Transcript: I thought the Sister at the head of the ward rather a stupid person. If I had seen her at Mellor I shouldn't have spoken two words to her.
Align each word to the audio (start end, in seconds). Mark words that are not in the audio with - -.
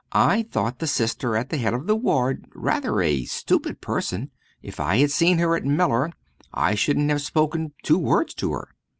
I 0.13 0.47
thought 0.49 0.79
the 0.79 0.87
Sister 0.87 1.37
at 1.37 1.49
the 1.51 1.57
head 1.59 1.75
of 1.75 1.85
the 1.85 1.95
ward 1.95 2.47
rather 2.55 3.01
a 3.03 3.23
stupid 3.25 3.81
person. 3.81 4.31
If 4.63 4.79
I 4.79 4.97
had 4.97 5.11
seen 5.11 5.37
her 5.37 5.55
at 5.55 5.63
Mellor 5.63 6.11
I 6.51 6.73
shouldn't 6.73 7.11
have 7.11 7.21
spoken 7.21 7.73
two 7.83 7.99
words 7.99 8.33
to 8.33 8.51
her. 8.53 8.69